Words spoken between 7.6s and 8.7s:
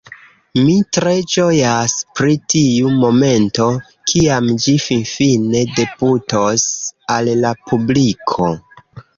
publiko